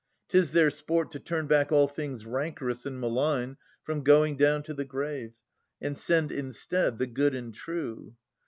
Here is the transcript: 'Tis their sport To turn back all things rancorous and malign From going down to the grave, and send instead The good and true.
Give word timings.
'Tis 0.29 0.51
their 0.53 0.71
sport 0.71 1.11
To 1.11 1.19
turn 1.19 1.45
back 1.45 1.71
all 1.71 1.87
things 1.87 2.25
rancorous 2.25 2.87
and 2.87 2.99
malign 2.99 3.57
From 3.83 4.01
going 4.01 4.35
down 4.35 4.63
to 4.63 4.73
the 4.73 4.83
grave, 4.83 5.33
and 5.79 5.95
send 5.95 6.31
instead 6.31 6.97
The 6.97 7.05
good 7.05 7.35
and 7.35 7.53
true. 7.53 8.15